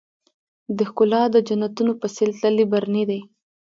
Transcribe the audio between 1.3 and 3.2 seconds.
د جنــــــتونو په ســـــــېل تللـــــــی برنی دی